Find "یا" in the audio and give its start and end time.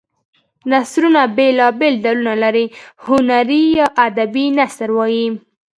3.79-3.87